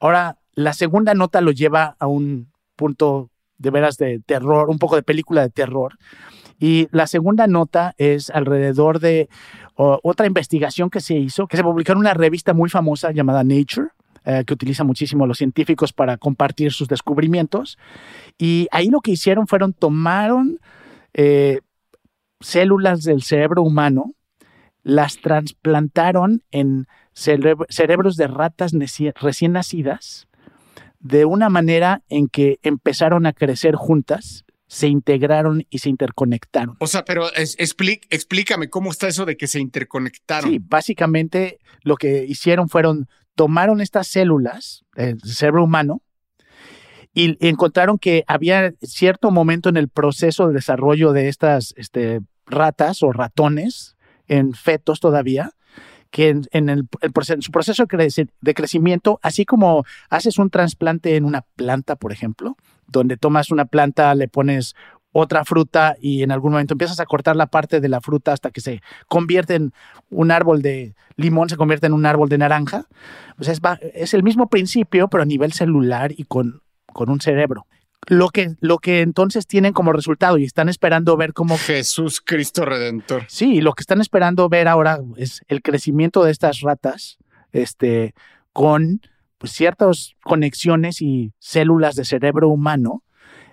[0.00, 4.96] Ahora, la segunda nota lo lleva a un punto de veras de terror, un poco
[4.96, 5.96] de película de terror.
[6.58, 9.28] Y la segunda nota es alrededor de
[9.74, 13.88] otra investigación que se hizo, que se publicó en una revista muy famosa llamada Nature,
[14.24, 17.78] eh, que utiliza muchísimo los científicos para compartir sus descubrimientos.
[18.38, 20.58] Y ahí lo que hicieron fueron tomaron
[21.14, 21.60] eh,
[22.40, 24.14] células del cerebro humano,
[24.82, 28.72] las trasplantaron en cerebr- cerebros de ratas
[29.20, 30.26] recién nacidas,
[30.98, 36.76] de una manera en que empezaron a crecer juntas, se integraron y se interconectaron.
[36.80, 40.50] O sea, pero es- explícame cómo está eso de que se interconectaron.
[40.50, 46.02] Sí, básicamente lo que hicieron fueron tomaron estas células del cerebro humano
[47.14, 53.02] y encontraron que había cierto momento en el proceso de desarrollo de estas este, ratas
[53.02, 53.96] o ratones
[54.28, 55.50] en fetos todavía,
[56.10, 56.88] que en, el,
[57.40, 63.16] su proceso de crecimiento, así como haces un trasplante en una planta, por ejemplo, donde
[63.16, 64.74] tomas una planta, le pones
[65.12, 68.50] otra fruta y en algún momento empiezas a cortar la parte de la fruta hasta
[68.50, 69.72] que se convierte en
[70.10, 72.86] un árbol de limón, se convierte en un árbol de naranja.
[73.36, 73.60] Pues es,
[73.94, 77.66] es el mismo principio, pero a nivel celular y con, con un cerebro.
[78.08, 81.56] Lo que, lo que entonces tienen como resultado y están esperando ver cómo...
[81.56, 83.24] Jesús Cristo Redentor.
[83.28, 87.18] Sí, lo que están esperando ver ahora es el crecimiento de estas ratas
[87.52, 88.14] este,
[88.52, 89.02] con
[89.38, 93.04] pues, ciertas conexiones y células de cerebro humano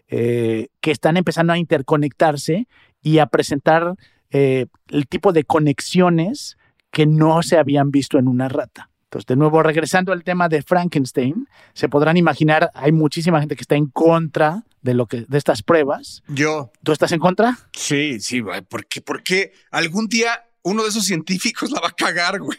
[0.09, 2.67] eh, que están empezando a interconectarse
[3.01, 3.95] y a presentar
[4.31, 6.57] eh, el tipo de conexiones
[6.91, 8.89] que no se habían visto en una rata.
[9.03, 13.61] Entonces, de nuevo, regresando al tema de Frankenstein, se podrán imaginar, hay muchísima gente que
[13.61, 16.21] está en contra de lo que de estas pruebas.
[16.27, 16.71] Yo.
[16.83, 17.57] ¿Tú estás en contra?
[17.73, 22.57] Sí, sí, porque porque algún día uno de esos científicos la va a cagar, güey.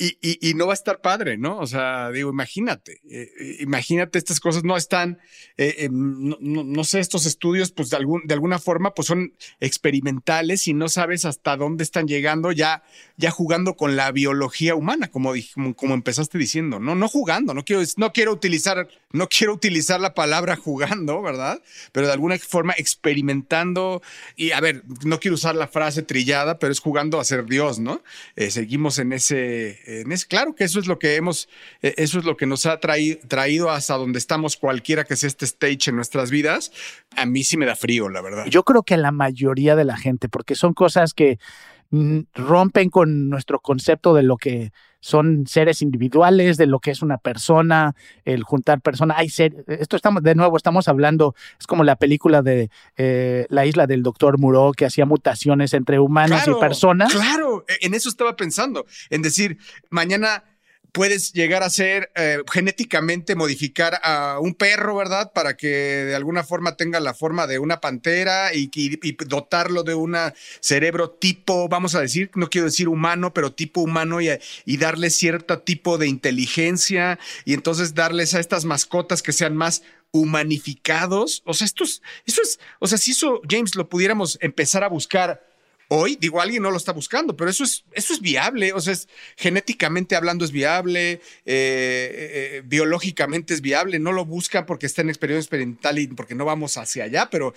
[0.00, 1.58] Y, y, no va a estar padre, ¿no?
[1.58, 5.18] O sea, digo, imagínate, eh, eh, imagínate estas cosas no están,
[5.56, 10.68] eh, no, no, sé, estos estudios, pues de, algún, de alguna forma, pues son experimentales
[10.68, 12.84] y no sabes hasta dónde están llegando ya,
[13.16, 16.94] ya jugando con la biología humana, como, como, como empezaste diciendo, ¿no?
[16.94, 21.60] No jugando, no quiero, no quiero utilizar, no quiero utilizar la palabra jugando, ¿verdad?
[21.90, 24.00] Pero de alguna forma experimentando
[24.36, 27.80] y, a ver, no quiero usar la frase trillada, pero es jugando a ser Dios,
[27.80, 28.00] ¿no?
[28.36, 29.87] seguimos en ese
[30.28, 31.48] claro que eso es lo que hemos,
[31.82, 35.28] eh, eso es lo que nos ha traído, traído hasta donde estamos, cualquiera que sea
[35.28, 36.72] este stage en nuestras vidas.
[37.16, 38.46] A mí sí me da frío, la verdad.
[38.46, 41.38] Yo creo que la mayoría de la gente, porque son cosas que
[41.90, 47.02] mm, rompen con nuestro concepto de lo que son seres individuales, de lo que es
[47.02, 49.18] una persona, el juntar personas.
[49.18, 53.66] Hay ser, esto estamos, de nuevo, estamos hablando, es como la película de eh, La
[53.66, 57.12] isla del doctor Muro, que hacía mutaciones entre humanos y personas.
[57.12, 59.58] Claro, e, en eso estaba pensando, en decir,
[59.90, 60.44] mañana
[60.92, 65.32] puedes llegar a ser eh, genéticamente modificar a un perro, ¿verdad?
[65.32, 68.68] Para que de alguna forma tenga la forma de una pantera y,
[69.26, 70.16] dotarlo de un
[70.60, 74.28] cerebro tipo, vamos a decir, no quiero decir humano, pero tipo humano y,
[74.78, 81.42] darle cierto tipo de inteligencia y entonces darles a estas mascotas que sean más humanificados.
[81.44, 84.88] O sea, esto es, eso es, o sea, si eso, James, lo pudiéramos empezar a
[84.88, 85.47] buscar
[85.88, 88.92] hoy, digo, alguien no lo está buscando, pero eso es, eso es viable, o sea,
[88.92, 95.02] es, genéticamente hablando es viable, eh, eh, biológicamente es viable, no lo buscan porque está
[95.02, 97.54] en experiencia experimental y porque no vamos hacia allá, pero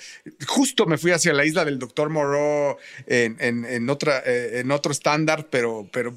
[0.48, 5.48] justo me fui hacia la isla del doctor Moreau en, otra, eh, en otro estándar,
[5.50, 6.14] pero, pero...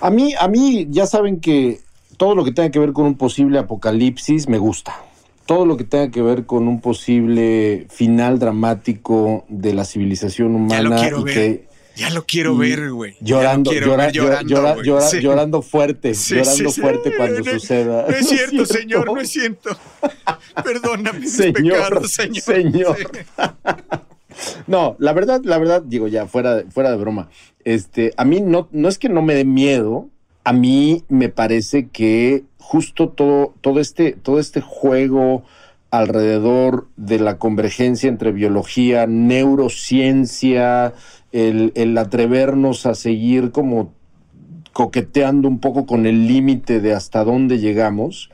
[0.00, 1.80] A mí, a mí ya saben que
[2.16, 5.11] todo lo que tenga que ver con un posible apocalipsis me gusta
[5.52, 10.76] todo lo que tenga que ver con un posible final dramático de la civilización humana.
[10.76, 11.68] Ya lo quiero ver.
[11.94, 13.16] ya lo quiero ver, güey.
[13.20, 18.06] Llorando, llorando, fuerte, llorando fuerte cuando suceda.
[18.08, 19.76] No es cierto, señor, no es cierto.
[20.64, 22.42] Perdóname señor, señor.
[22.42, 22.96] Señor.
[24.66, 27.28] no, la verdad, la verdad, digo ya, fuera, fuera de broma.
[27.62, 30.08] Este, a mí no, no es que no me dé miedo,
[30.44, 35.44] a mí me parece que justo todo, todo, este, todo este juego
[35.90, 40.94] alrededor de la convergencia entre biología, neurociencia,
[41.32, 43.92] el, el atrevernos a seguir como
[44.72, 48.30] coqueteando un poco con el límite de hasta dónde llegamos,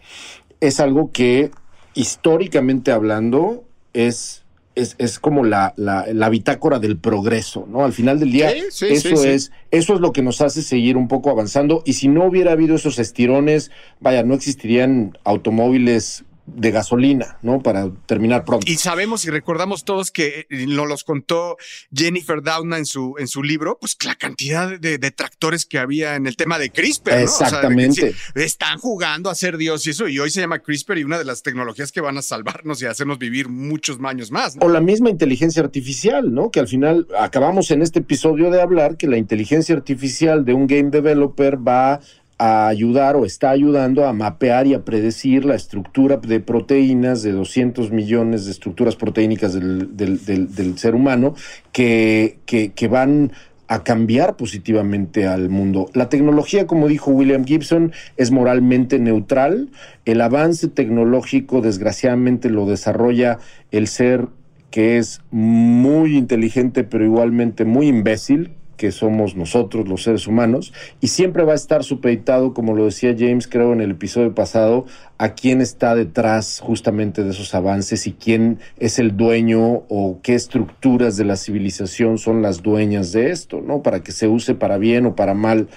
[0.60, 1.50] es algo que
[1.94, 4.44] históricamente hablando es
[4.78, 7.84] es, como la, la, bitácora del progreso, ¿no?
[7.84, 11.30] Al final del día, eso, es, eso es lo que nos hace seguir un poco
[11.30, 11.82] avanzando.
[11.84, 17.62] Y si no hubiera habido esos estirones, vaya, no existirían automóviles de gasolina, ¿no?
[17.62, 18.70] Para terminar pronto.
[18.70, 21.56] Y sabemos y recordamos todos que eh, nos los contó
[21.92, 26.26] Jennifer Doudna en su, en su libro, pues la cantidad de detractores que había en
[26.26, 27.18] el tema de CRISPR, ¿no?
[27.18, 28.14] Exactamente.
[28.34, 31.24] están jugando a ser Dios y eso, y hoy se llama CRISPR y una de
[31.24, 34.56] las tecnologías que van a salvarnos y hacernos vivir muchos años más.
[34.60, 36.50] O la misma inteligencia artificial, ¿no?
[36.50, 40.66] Que al final acabamos en este episodio de hablar que la inteligencia artificial de un
[40.66, 42.00] game developer va
[42.38, 47.32] a ayudar o está ayudando a mapear y a predecir la estructura de proteínas de
[47.32, 51.34] 200 millones de estructuras proteínicas del, ser humano
[51.72, 53.32] que, que, van
[53.66, 55.90] a cambiar positivamente al mundo.
[55.94, 59.68] La tecnología, como dijo William Gibson, es moralmente neutral.
[60.04, 63.38] El avance tecnológico, desgraciadamente, lo desarrolla
[63.72, 64.28] el ser
[64.70, 70.72] que es muy inteligente, pero igualmente muy imbécil, que somos nosotros, los seres humanos,
[71.02, 74.86] y siempre va a estar supeditado, como lo decía James, creo, en el episodio pasado,
[75.18, 80.34] a quién está detrás justamente de esos avances y quién es el dueño o qué
[80.34, 83.82] estructuras de la civilización son las dueñas de esto, ¿no?
[83.82, 85.68] Para que se use para bien o para mal.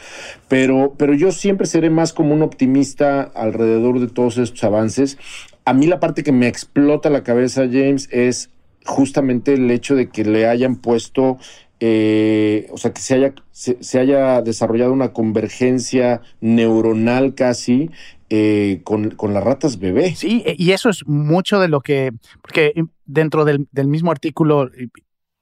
[0.47, 5.17] Pero, pero yo siempre seré más como un optimista alrededor de todos estos avances.
[5.65, 8.51] A mí la parte que me explota la cabeza, James, es
[8.85, 11.37] justamente el hecho de que le hayan puesto
[11.83, 17.89] eh, o sea, que se haya, se, haya desarrollado una convergencia neuronal casi
[18.29, 20.13] eh, con, con, las ratas bebé.
[20.15, 22.11] Sí, y eso es mucho de lo que,
[22.43, 22.73] porque
[23.05, 24.69] dentro del, del mismo artículo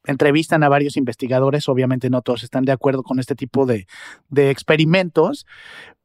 [0.05, 3.85] entrevistan a varios investigadores, obviamente no todos están de acuerdo con este tipo de,
[4.29, 5.45] de experimentos,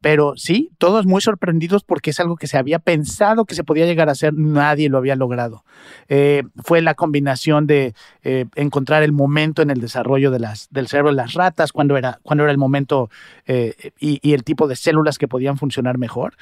[0.05, 3.87] pero sí, todos muy sorprendidos porque es algo que se había pensado que se podía
[3.87, 5.65] llegar a hacer, nadie lo había logrado.
[6.11, 10.89] Eh, fue la combinación de eh, encontrar el momento en el desarrollo de las, del
[10.89, 13.09] cerebro de las ratas, cuando era, cuando era el momento
[13.47, 16.35] eh, y, el tipo de células que podían funcionar mejor.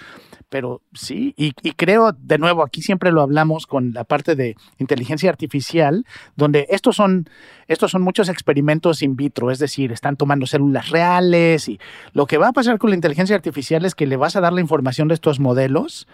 [0.48, 4.56] Pero sí, y, y, creo, de nuevo, aquí siempre lo hablamos con la parte de
[4.78, 6.04] inteligencia artificial,
[6.34, 7.30] donde estos son,
[7.68, 11.78] estos son muchos experimentos in vitro, es decir, están tomando células reales y
[12.12, 14.54] lo que va a pasar con la inteligencia artificial artificiales que le vas a dar
[14.54, 16.08] la información de estos modelos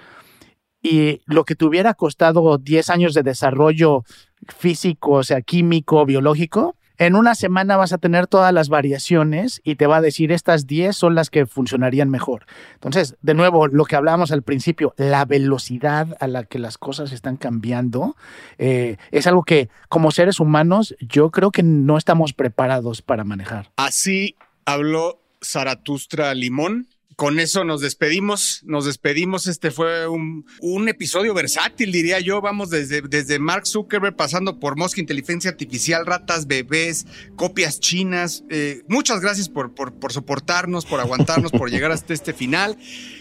[0.83, 4.05] y lo que te hubiera costado 10 años de desarrollo
[4.49, 9.77] físico, o sea, químico, biológico, en una semana vas a tener todas las variaciones y
[9.77, 12.45] te va a decir estas 10 son las que funcionarían mejor.
[12.75, 17.13] Entonces, de nuevo, lo que hablábamos al principio, la velocidad a la que las cosas
[17.13, 18.17] están cambiando
[18.59, 23.71] eh, es algo que como seres humanos yo creo que no estamos preparados para manejar.
[23.77, 24.35] Así
[24.65, 26.89] habló Zaratustra Limón
[27.19, 29.49] con eso nos despedimos, nos despedimos.
[29.49, 30.45] Este fue un,
[30.89, 32.41] episodio versátil, diría yo.
[32.41, 38.45] Vamos desde, desde Mark Zuckerberg, pasando por Mosca, inteligencia artificial, ratas, bebés, copias chinas.
[38.51, 42.79] Eh, muchas gracias por, por, por, soportarnos, por aguantarnos, por llegar hasta este final.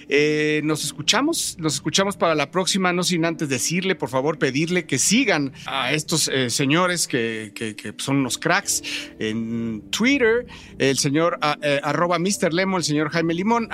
[0.09, 4.85] Eh, nos escuchamos, nos escuchamos para la próxima, no sin antes decirle, por favor, pedirle
[4.85, 7.51] que sigan a estos eh, señores que,
[7.97, 8.83] son unos cracks
[9.19, 10.45] en Twitter,
[10.77, 12.53] el señor eh, arroba Mr.
[12.53, 13.67] Lemo, el señor Jaime Limón,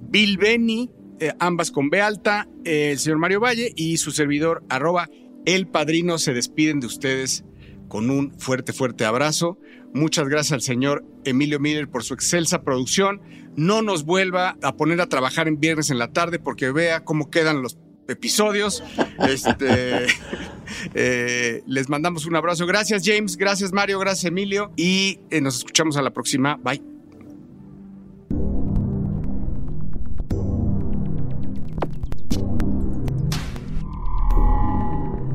[0.00, 0.90] Bill Benny,
[1.38, 5.08] ambas con B alta, el señor Mario Valle y su servidor arroba
[5.46, 7.44] El Padrino se despiden de ustedes
[7.88, 9.58] con un fuerte, fuerte abrazo.
[9.92, 13.20] Muchas gracias al señor Emilio Miller por su excelsa producción
[13.56, 17.30] no nos vuelva a poner a trabajar en viernes en la tarde porque vea cómo
[17.30, 17.78] quedan los
[18.08, 18.82] episodios.
[19.28, 20.06] Este,
[20.94, 22.66] eh, les mandamos un abrazo.
[22.66, 26.56] Gracias James, gracias Mario, gracias Emilio y eh, nos escuchamos a la próxima.
[26.62, 26.99] Bye.